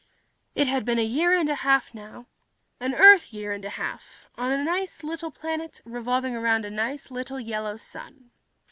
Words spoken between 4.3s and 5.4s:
on a nice little